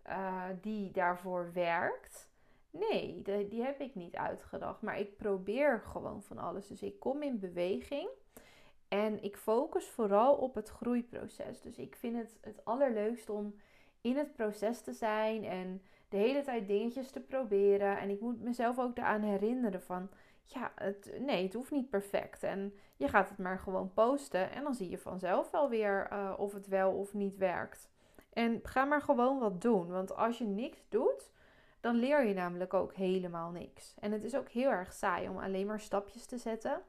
uh, 0.07 0.43
die 0.61 0.91
daarvoor 0.91 1.51
werkt? 1.53 2.29
Nee, 2.69 3.21
die, 3.21 3.47
die 3.47 3.63
heb 3.63 3.79
ik 3.79 3.95
niet 3.95 4.15
uitgedacht. 4.15 4.81
Maar 4.81 4.99
ik 4.99 5.17
probeer 5.17 5.81
gewoon 5.81 6.23
van 6.23 6.37
alles. 6.37 6.67
Dus 6.67 6.81
ik 6.81 6.99
kom 6.99 7.21
in 7.21 7.39
beweging. 7.39 8.09
En 8.87 9.23
ik 9.23 9.37
focus 9.37 9.89
vooral 9.89 10.35
op 10.35 10.55
het 10.55 10.69
groeiproces. 10.69 11.61
Dus 11.61 11.77
ik 11.77 11.95
vind 11.95 12.17
het 12.17 12.37
het 12.41 12.65
allerleukst 12.65 13.29
om 13.29 13.55
in 14.01 14.17
het 14.17 14.33
proces 14.33 14.81
te 14.81 14.93
zijn 14.93 15.43
en 15.43 15.81
de 16.15 16.21
hele 16.21 16.41
tijd 16.41 16.67
dingetjes 16.67 17.11
te 17.11 17.19
proberen. 17.19 17.97
En 17.97 18.09
ik 18.09 18.21
moet 18.21 18.41
mezelf 18.41 18.79
ook 18.79 18.97
eraan 18.97 19.21
herinneren 19.21 19.81
van, 19.81 20.09
ja, 20.43 20.71
het, 20.75 21.11
nee, 21.19 21.43
het 21.43 21.53
hoeft 21.53 21.71
niet 21.71 21.89
perfect. 21.89 22.43
En 22.43 22.73
je 22.95 23.07
gaat 23.07 23.29
het 23.29 23.37
maar 23.37 23.59
gewoon 23.59 23.93
posten 23.93 24.51
en 24.51 24.63
dan 24.63 24.73
zie 24.73 24.89
je 24.89 24.97
vanzelf 24.97 25.51
wel 25.51 25.69
weer 25.69 26.09
uh, 26.11 26.33
of 26.37 26.53
het 26.53 26.67
wel 26.67 26.91
of 26.91 27.13
niet 27.13 27.37
werkt. 27.37 27.89
En 28.33 28.59
ga 28.63 28.85
maar 28.85 29.01
gewoon 29.01 29.39
wat 29.39 29.61
doen, 29.61 29.87
want 29.87 30.15
als 30.15 30.37
je 30.37 30.45
niks 30.45 30.85
doet, 30.89 31.31
dan 31.79 31.95
leer 31.95 32.25
je 32.25 32.33
namelijk 32.33 32.73
ook 32.73 32.93
helemaal 32.93 33.51
niks. 33.51 33.95
En 33.99 34.11
het 34.11 34.23
is 34.23 34.35
ook 34.35 34.49
heel 34.49 34.69
erg 34.69 34.93
saai 34.93 35.29
om 35.29 35.37
alleen 35.37 35.65
maar 35.65 35.79
stapjes 35.79 36.25
te 36.25 36.37
zetten 36.37 36.81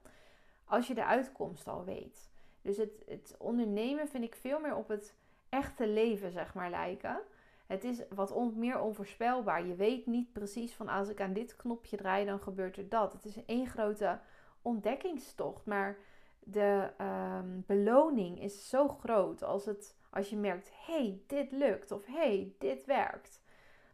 als 0.64 0.86
je 0.86 0.94
de 0.94 1.04
uitkomst 1.04 1.68
al 1.68 1.84
weet. 1.84 2.30
Dus 2.62 2.76
het, 2.76 3.02
het 3.06 3.34
ondernemen 3.38 4.08
vind 4.08 4.24
ik 4.24 4.34
veel 4.34 4.60
meer 4.60 4.76
op 4.76 4.88
het 4.88 5.14
echte 5.48 5.88
leven, 5.88 6.30
zeg 6.30 6.54
maar, 6.54 6.70
lijken. 6.70 7.20
Het 7.66 7.84
is 7.84 8.02
wat 8.08 8.54
meer 8.54 8.80
onvoorspelbaar. 8.80 9.66
Je 9.66 9.74
weet 9.74 10.06
niet 10.06 10.32
precies 10.32 10.74
van 10.74 10.88
als 10.88 11.08
ik 11.08 11.20
aan 11.20 11.32
dit 11.32 11.56
knopje 11.56 11.96
draai, 11.96 12.24
dan 12.24 12.40
gebeurt 12.40 12.76
er 12.76 12.88
dat. 12.88 13.12
Het 13.12 13.24
is 13.24 13.44
één 13.44 13.66
grote 13.66 14.20
ontdekkingstocht. 14.62 15.66
Maar 15.66 15.98
de 16.40 16.90
um, 17.00 17.64
beloning 17.66 18.42
is 18.42 18.68
zo 18.68 18.88
groot 18.88 19.42
als, 19.42 19.64
het, 19.64 19.98
als 20.10 20.30
je 20.30 20.36
merkt: 20.36 20.70
hey, 20.86 21.20
dit 21.26 21.52
lukt. 21.52 21.90
Of 21.90 22.06
hey, 22.06 22.54
dit 22.58 22.84
werkt 22.84 23.44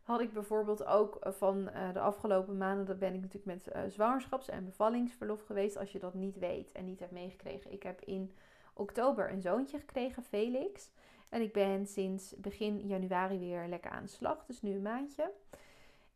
had 0.03 0.21
ik 0.21 0.33
bijvoorbeeld 0.33 0.85
ook 0.85 1.17
eh, 1.17 1.33
van 1.33 1.69
uh, 1.75 1.93
de 1.93 2.01
afgelopen 2.01 2.57
maanden, 2.57 2.87
dat 2.87 2.99
ben 2.99 3.15
ik 3.15 3.21
natuurlijk 3.21 3.65
met 3.65 3.77
uh, 3.77 3.83
zwangerschaps- 3.87 4.49
en 4.49 4.65
bevallingsverlof 4.65 5.43
geweest. 5.43 5.77
Als 5.77 5.93
je 5.93 5.99
dat 5.99 6.15
niet 6.15 6.39
weet 6.39 6.73
en 6.73 6.85
niet 6.85 7.01
hebt 7.01 7.13
meegekregen. 7.13 7.73
Ik 7.73 7.83
heb 7.83 8.01
in 8.01 8.35
oktober 8.75 9.31
een 9.31 9.43
zoontje 9.43 9.79
gekregen, 9.79 10.23
Felix. 10.23 10.91
En 11.33 11.41
ik 11.41 11.53
ben 11.53 11.87
sinds 11.87 12.35
begin 12.37 12.87
januari 12.87 13.39
weer 13.39 13.67
lekker 13.69 13.91
aan 13.91 14.03
de 14.03 14.09
slag. 14.09 14.45
Dus 14.47 14.63
nu 14.63 14.71
een 14.71 14.83
maandje. 14.83 15.31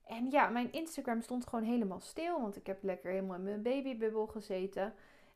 En 0.06 0.30
ja, 0.30 0.49
mijn 0.49 0.73
Instagram 0.73 1.20
stond 1.20 1.46
gewoon 1.46 1.64
helemaal 1.64 2.00
stil. 2.00 2.40
Want 2.40 2.56
ik 2.56 2.66
heb 2.66 2.82
lekker 2.82 3.11
helemaal 3.11 3.37
in 3.37 3.42
mijn 3.42 3.62
babybubbel 3.62 4.26
gezeten. 4.26 4.94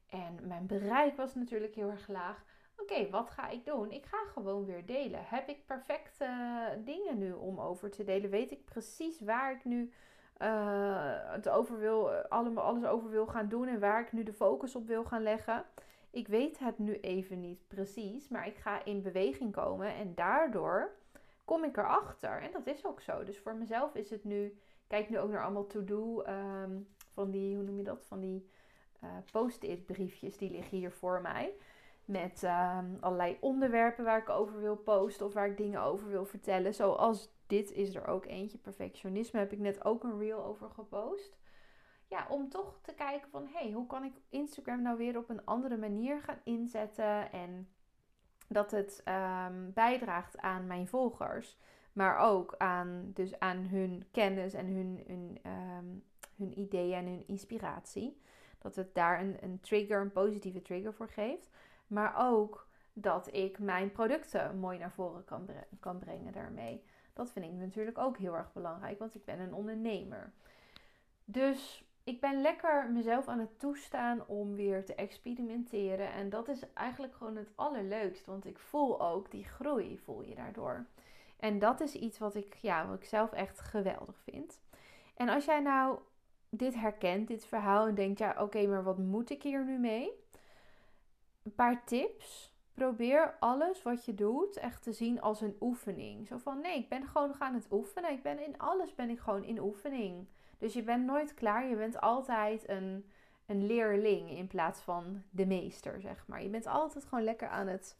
En 0.09 0.39
mijn 0.43 0.67
bereik 0.67 1.17
was 1.17 1.35
natuurlijk 1.35 1.75
heel 1.75 1.91
erg 1.91 2.09
laag 2.09 2.45
oké, 2.91 3.11
wat 3.11 3.31
ga 3.31 3.49
ik 3.49 3.65
doen? 3.65 3.91
Ik 3.91 4.07
ga 4.07 4.19
gewoon 4.33 4.65
weer 4.65 4.87
delen. 4.87 5.21
Heb 5.25 5.49
ik 5.49 5.67
perfecte 5.67 6.29
dingen 6.85 7.19
nu 7.19 7.33
om 7.33 7.61
over 7.61 7.91
te 7.91 8.05
delen? 8.05 8.31
Weet 8.31 8.51
ik 8.51 8.65
precies 8.65 9.21
waar 9.21 9.53
ik 9.53 9.65
nu 9.65 9.93
uh, 10.43 11.33
het 11.33 11.49
over 11.49 11.79
wil, 11.79 12.11
allemaal 12.11 12.65
alles 12.65 12.85
over 12.85 13.11
wil 13.11 13.27
gaan 13.27 13.49
doen 13.49 13.69
en 13.69 13.81
waar 13.81 14.01
ik 14.01 14.13
nu 14.13 14.23
de 14.23 14.33
focus 14.33 14.75
op 14.75 14.87
wil 14.87 15.05
gaan 15.05 15.23
leggen? 15.23 15.65
Ik 16.11 16.29
weet 16.29 16.59
het 16.59 16.79
nu 16.79 17.00
even 17.00 17.40
niet 17.40 17.69
precies, 17.69 18.29
maar 18.29 18.47
ik 18.47 18.57
ga 18.57 18.85
in 18.85 19.02
beweging 19.02 19.52
komen 19.52 19.95
en 19.95 20.14
daardoor 20.14 20.97
kom 21.45 21.64
ik 21.64 21.76
erachter. 21.76 22.43
En 22.43 22.52
dat 22.52 22.67
is 22.67 22.87
ook 22.87 23.00
zo. 23.00 23.25
Dus 23.25 23.38
voor 23.38 23.55
mezelf 23.55 23.95
is 23.95 24.11
het 24.11 24.25
nu, 24.25 24.59
kijk 24.87 25.09
nu 25.09 25.19
ook 25.19 25.31
naar 25.31 25.43
allemaal 25.43 25.67
to-do 25.67 26.25
um, 26.26 26.88
van 27.12 27.31
die, 27.31 27.57
hoe 27.57 27.64
noem 27.64 27.76
je 27.76 27.85
dat? 27.85 28.05
Van 28.07 28.21
die 28.21 28.49
uh, 29.05 29.11
post-it 29.33 29.87
briefjes, 29.87 30.37
die 30.37 30.50
liggen 30.50 30.79
hier 30.79 30.93
voor 30.93 31.21
mij. 31.21 31.52
Met 32.05 32.43
ehm, 32.43 32.87
allerlei 33.00 33.37
onderwerpen 33.40 34.05
waar 34.05 34.19
ik 34.19 34.29
over 34.29 34.61
wil 34.61 34.76
posten 34.76 35.26
of 35.26 35.33
waar 35.33 35.47
ik 35.47 35.57
dingen 35.57 35.83
over 35.83 36.09
wil 36.09 36.25
vertellen. 36.25 36.75
Zoals 36.75 37.33
dit 37.47 37.73
is 37.73 37.95
er 37.95 38.07
ook 38.07 38.26
eentje. 38.26 38.59
Perfectionisme 38.59 39.38
heb 39.38 39.52
ik 39.52 39.59
net 39.59 39.85
ook 39.85 40.05
een 40.05 40.19
reel 40.19 40.45
over 40.45 40.71
gepost. 40.71 41.38
Ja, 42.11 42.26
om 42.29 42.49
toch 42.49 42.79
te 42.83 42.95
kijken 42.95 43.31
van 43.31 43.49
hey, 43.52 43.71
hoe 43.71 43.87
kan 43.87 44.05
ik 44.05 44.12
Instagram 44.29 44.83
nou 44.83 44.97
weer 44.97 45.17
op 45.17 45.29
een 45.29 45.45
andere 45.45 45.76
manier 45.76 46.21
gaan 46.21 46.40
inzetten. 46.45 47.33
En 47.33 47.69
dat 48.49 48.71
het 48.71 49.02
um, 49.05 49.73
bijdraagt 49.73 50.38
aan 50.38 50.67
mijn 50.67 50.88
volgers. 50.88 51.59
Maar 51.93 52.19
ook 52.19 52.55
aan, 52.59 53.11
dus 53.14 53.38
aan 53.38 53.57
hun 53.57 54.05
kennis 54.11 54.55
en 54.55 54.67
hun, 54.67 55.05
hun, 55.07 55.38
um, 55.52 56.05
hun 56.37 56.59
ideeën 56.59 56.95
en 56.95 57.07
hun 57.07 57.26
inspiratie. 57.26 58.21
Dat 58.59 58.76
het 58.76 58.95
daar 58.95 59.21
een, 59.21 59.37
een 59.40 59.61
trigger, 59.61 60.00
een 60.00 60.12
positieve 60.12 60.62
trigger 60.62 60.95
voor 60.95 61.09
geeft. 61.09 61.50
Maar 61.87 62.14
ook 62.31 62.69
dat 62.93 63.35
ik 63.35 63.59
mijn 63.59 63.93
producten 63.93 64.59
mooi 64.59 64.79
naar 64.79 64.93
voren 64.93 65.25
kan, 65.25 65.49
kan 65.81 65.99
brengen 65.99 66.33
daarmee. 66.33 66.85
Dat 67.12 67.31
vind 67.33 67.45
ik 67.45 67.52
natuurlijk 67.52 67.99
ook 67.99 68.19
heel 68.19 68.37
erg 68.37 68.52
belangrijk, 68.52 68.99
want 68.99 69.14
ik 69.14 69.25
ben 69.25 69.40
een 69.40 69.55
ondernemer. 69.55 70.33
Dus 71.25 71.85
ik 72.04 72.21
ben 72.21 72.40
lekker 72.40 72.90
mezelf 72.90 73.28
aan 73.28 73.38
het 73.38 73.59
toestaan 73.59 74.26
om 74.26 74.54
weer 74.54 74.85
te 74.85 74.95
experimenteren. 74.95 76.12
En 76.12 76.30
dat 76.30 76.49
is 76.49 76.73
eigenlijk 76.75 77.14
gewoon 77.14 77.37
het 77.37 77.50
allerleukst, 77.54 78.26
want 78.26 78.47
ik 78.47 78.59
voel 78.59 79.00
ook 79.00 79.30
die 79.30 79.45
groei, 79.45 79.99
voel 79.99 80.23
je 80.23 80.35
daardoor. 80.35 80.87
En 81.37 81.59
dat 81.59 81.80
is 81.80 81.95
iets 81.95 82.19
wat 82.19 82.35
ik, 82.35 82.54
ja, 82.54 82.87
wat 82.87 82.97
ik 82.97 83.04
zelf 83.04 83.33
echt 83.33 83.61
geweldig 83.61 84.16
vind. 84.23 84.61
En 85.16 85.28
als 85.28 85.45
jij 85.45 85.61
nou 85.61 85.99
dit 86.49 86.75
herkent, 86.75 87.28
dit 87.28 87.45
verhaal, 87.45 87.87
en 87.87 87.95
denkt, 87.95 88.19
ja, 88.19 88.35
oké, 88.38 88.66
maar 88.66 88.83
wat 88.83 88.99
moet 88.99 89.30
ik 89.30 89.42
hier 89.42 89.64
nu 89.64 89.78
mee? 89.78 90.12
een 91.42 91.54
paar 91.54 91.85
tips. 91.85 92.52
Probeer 92.75 93.37
alles 93.40 93.83
wat 93.83 94.04
je 94.04 94.14
doet 94.14 94.57
echt 94.57 94.83
te 94.83 94.92
zien 94.92 95.21
als 95.21 95.40
een 95.40 95.57
oefening. 95.61 96.26
Zo 96.26 96.38
van 96.38 96.61
nee, 96.61 96.78
ik 96.78 96.88
ben 96.88 97.07
gewoon 97.07 97.28
nog 97.28 97.38
aan 97.38 97.54
het 97.54 97.66
oefenen. 97.71 98.12
Ik 98.12 98.23
ben 98.23 98.45
in 98.45 98.59
alles 98.59 98.95
ben 98.95 99.11
ik 99.11 99.19
gewoon 99.19 99.45
in 99.45 99.61
oefening. 99.61 100.26
Dus 100.61 100.73
je 100.73 100.83
bent 100.83 101.05
nooit 101.05 101.35
klaar. 101.35 101.69
Je 101.69 101.76
bent 101.76 102.00
altijd 102.00 102.69
een, 102.69 103.11
een 103.47 103.67
leerling 103.67 104.31
in 104.31 104.47
plaats 104.47 104.81
van 104.81 105.23
de 105.31 105.47
meester, 105.47 106.00
zeg 106.00 106.26
maar. 106.26 106.43
Je 106.43 106.49
bent 106.49 106.67
altijd 106.67 107.05
gewoon 107.05 107.25
lekker 107.25 107.49
aan 107.49 107.67
het, 107.67 107.99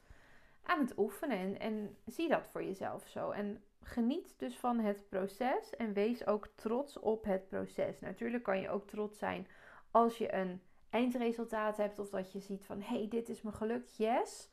aan 0.63 0.81
het 0.81 0.99
oefenen. 0.99 1.39
En, 1.39 1.59
en 1.59 1.97
zie 2.07 2.29
dat 2.29 2.47
voor 2.47 2.65
jezelf 2.65 3.09
zo. 3.09 3.31
En 3.31 3.63
geniet 3.83 4.39
dus 4.39 4.59
van 4.59 4.79
het 4.79 5.09
proces. 5.09 5.77
En 5.77 5.93
wees 5.93 6.27
ook 6.27 6.49
trots 6.55 6.99
op 6.99 7.25
het 7.25 7.49
proces. 7.49 8.01
Natuurlijk 8.01 8.45
kan 8.45 8.61
je 8.61 8.71
ook 8.71 8.87
trots 8.87 9.19
zijn 9.19 9.47
als 9.91 10.19
je 10.19 10.35
een 10.35 10.61
eindresultaat 10.91 11.77
hebt 11.77 11.99
of 11.99 12.11
dat 12.11 12.33
je 12.33 12.41
ziet 12.41 12.65
van 12.65 12.81
hey, 12.83 13.07
dit 13.09 13.29
is 13.29 13.43
me 13.43 13.53
gelukt, 13.53 13.97
yes. 13.97 14.51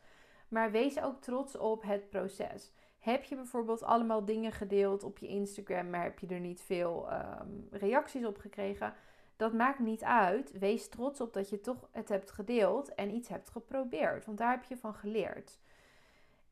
Maar 0.48 0.72
wees 0.72 1.02
ook 1.02 1.22
trots 1.22 1.58
op 1.58 1.84
het 1.84 2.10
proces. 2.10 2.72
Heb 3.08 3.24
je 3.24 3.36
bijvoorbeeld 3.36 3.84
allemaal 3.84 4.26
dingen 4.26 4.52
gedeeld 4.52 5.04
op 5.04 5.18
je 5.18 5.28
Instagram, 5.28 5.90
maar 5.90 6.04
heb 6.04 6.20
je 6.20 6.28
er 6.28 6.40
niet 6.40 6.62
veel 6.62 7.08
um, 7.12 7.68
reacties 7.72 8.26
op 8.26 8.38
gekregen? 8.38 8.94
Dat 9.36 9.54
maakt 9.54 9.80
niet 9.80 10.04
uit. 10.04 10.58
Wees 10.60 10.90
trots 10.90 11.22
op 11.22 11.34
dat 11.34 11.50
je 11.50 11.62
toch 11.62 11.88
het 11.92 12.10
hebt 12.10 12.32
gedeeld 12.32 12.96
en 12.96 13.16
iets 13.16 13.30
hebt 13.30 13.50
geprobeerd, 13.50 14.26
want 14.26 14.38
daar 14.38 14.52
heb 14.52 14.64
je 14.64 14.78
van 14.78 14.94
geleerd. 14.94 15.60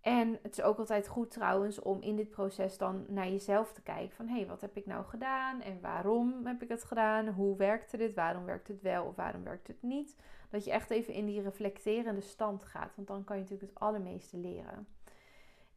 En 0.02 0.40
het 0.42 0.58
is 0.58 0.64
ook 0.64 0.78
altijd 0.78 1.08
goed 1.08 1.32
trouwens 1.32 1.80
om 1.80 2.02
in 2.02 2.16
dit 2.16 2.30
proces 2.30 2.78
dan 2.78 3.06
naar 3.08 3.30
jezelf 3.30 3.74
te 3.74 3.82
kijken. 3.82 4.16
Van 4.16 4.28
hé, 4.28 4.36
hey, 4.36 4.48
wat 4.48 4.62
heb 4.62 4.78
ik 4.78 4.86
nou 4.86 5.06
gedaan 5.06 5.62
en 5.62 5.82
waarom 5.82 6.46
heb 6.46 6.62
ik 6.62 6.70
het 6.70 6.84
gedaan? 6.84 7.28
Hoe 7.28 7.58
werkte 7.58 7.98
dit? 7.98 8.14
Waarom 8.14 8.46
werkt 8.46 8.68
het 8.68 8.82
wel 8.82 9.06
of 9.06 9.16
waarom 9.16 9.44
werkt 9.44 9.68
het 9.68 9.82
niet? 9.82 10.16
Dat 10.50 10.66
je 10.66 10.72
echt 10.72 10.90
even 10.90 11.14
in 11.14 11.26
die 11.26 11.42
reflecterende 11.42 12.22
stand 12.22 12.64
gaat. 12.64 12.96
Want 12.96 13.08
dan 13.08 13.24
kan 13.24 13.36
je 13.36 13.42
natuurlijk 13.42 13.72
het 13.72 13.82
allermeeste 13.82 14.38
leren. 14.38 14.88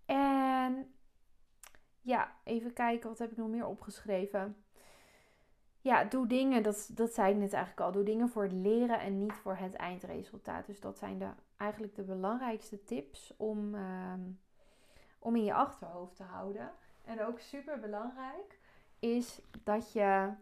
En 0.08 0.94
ja, 2.00 2.32
even 2.44 2.72
kijken, 2.72 3.08
wat 3.08 3.18
heb 3.18 3.30
ik 3.30 3.36
nog 3.36 3.48
meer 3.48 3.66
opgeschreven? 3.66 4.56
Ja, 5.80 6.04
doe 6.04 6.26
dingen, 6.26 6.62
dat, 6.62 6.90
dat 6.92 7.12
zei 7.12 7.32
ik 7.32 7.38
net 7.38 7.52
eigenlijk 7.52 7.86
al. 7.86 7.92
Doe 7.92 8.02
dingen 8.02 8.28
voor 8.28 8.42
het 8.42 8.52
leren 8.52 9.00
en 9.00 9.18
niet 9.18 9.32
voor 9.32 9.56
het 9.56 9.74
eindresultaat. 9.74 10.66
Dus 10.66 10.80
dat 10.80 10.98
zijn 10.98 11.18
de 11.18 11.28
eigenlijk 11.56 11.94
de 11.94 12.02
belangrijkste 12.02 12.84
tips 12.84 13.34
om, 13.36 13.74
ehm, 13.74 14.20
om 15.18 15.36
in 15.36 15.44
je 15.44 15.54
achterhoofd 15.54 16.16
te 16.16 16.22
houden. 16.22 16.70
En 17.04 17.24
ook 17.24 17.40
super 17.40 17.80
belangrijk 17.80 18.58
is 18.98 19.40
dat 19.64 19.92
je 19.92 20.32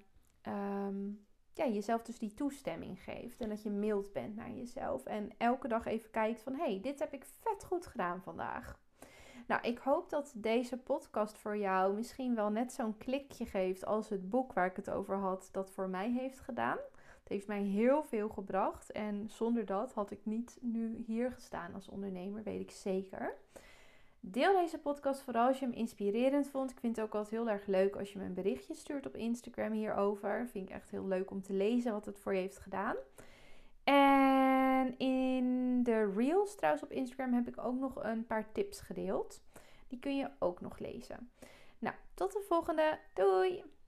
ehm, 0.42 1.08
ja, 1.52 1.66
jezelf 1.66 2.02
dus 2.02 2.18
die 2.18 2.34
toestemming 2.34 3.02
geeft. 3.02 3.40
En 3.40 3.48
dat 3.48 3.62
je 3.62 3.70
mild 3.70 4.12
bent 4.12 4.36
naar 4.36 4.50
jezelf. 4.50 5.04
En 5.04 5.30
elke 5.38 5.68
dag 5.68 5.86
even 5.86 6.10
kijkt 6.10 6.40
van 6.40 6.54
hé, 6.54 6.64
hey, 6.64 6.80
dit 6.80 6.98
heb 6.98 7.12
ik 7.12 7.24
vet 7.24 7.64
goed 7.64 7.86
gedaan 7.86 8.22
vandaag. 8.22 8.78
Nou, 9.46 9.62
ik 9.62 9.78
hoop 9.78 10.10
dat 10.10 10.32
deze 10.34 10.76
podcast 10.76 11.38
voor 11.38 11.56
jou 11.56 11.94
misschien 11.94 12.34
wel 12.34 12.50
net 12.50 12.72
zo'n 12.72 12.96
klikje 12.98 13.46
geeft 13.46 13.84
als 13.84 14.08
het 14.08 14.30
boek 14.30 14.52
waar 14.52 14.66
ik 14.66 14.76
het 14.76 14.90
over 14.90 15.16
had, 15.16 15.48
dat 15.52 15.70
voor 15.70 15.88
mij 15.88 16.10
heeft 16.10 16.40
gedaan. 16.40 16.78
Het 17.20 17.28
heeft 17.28 17.46
mij 17.46 17.62
heel 17.62 18.02
veel 18.02 18.28
gebracht 18.28 18.92
en 18.92 19.28
zonder 19.28 19.64
dat 19.64 19.92
had 19.92 20.10
ik 20.10 20.20
niet 20.22 20.58
nu 20.60 21.04
hier 21.06 21.32
gestaan 21.32 21.74
als 21.74 21.88
ondernemer, 21.88 22.42
weet 22.42 22.60
ik 22.60 22.70
zeker. 22.70 23.34
Deel 24.20 24.60
deze 24.60 24.78
podcast 24.78 25.20
vooral 25.20 25.46
als 25.46 25.58
je 25.58 25.64
hem 25.64 25.74
inspirerend 25.74 26.48
vond. 26.48 26.70
Ik 26.70 26.80
vind 26.80 26.96
het 26.96 27.04
ook 27.04 27.14
altijd 27.14 27.34
heel 27.34 27.50
erg 27.50 27.66
leuk 27.66 27.96
als 27.96 28.12
je 28.12 28.18
me 28.18 28.24
een 28.24 28.34
berichtje 28.34 28.74
stuurt 28.74 29.06
op 29.06 29.16
Instagram 29.16 29.72
hierover. 29.72 30.48
Vind 30.48 30.68
ik 30.68 30.74
echt 30.74 30.90
heel 30.90 31.06
leuk 31.06 31.30
om 31.30 31.42
te 31.42 31.52
lezen 31.52 31.92
wat 31.92 32.06
het 32.06 32.20
voor 32.20 32.34
je 32.34 32.40
heeft 32.40 32.58
gedaan. 32.58 32.96
En 33.86 34.98
in 34.98 35.82
de 35.82 36.12
Reels 36.16 36.54
trouwens 36.54 36.84
op 36.84 36.90
Instagram 36.90 37.32
heb 37.32 37.48
ik 37.48 37.64
ook 37.64 37.78
nog 37.78 38.04
een 38.04 38.26
paar 38.26 38.52
tips 38.52 38.80
gedeeld. 38.80 39.40
Die 39.88 39.98
kun 39.98 40.16
je 40.16 40.30
ook 40.38 40.60
nog 40.60 40.78
lezen. 40.78 41.30
Nou, 41.78 41.94
tot 42.14 42.32
de 42.32 42.44
volgende. 42.48 42.98
Doei! 43.14 43.75